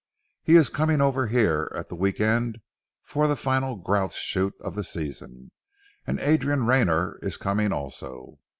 [0.41, 2.59] He is coming over here at the week end
[3.03, 5.51] for the final grouse shoot of the season,
[6.07, 8.39] and Adrian Rayner is coming also.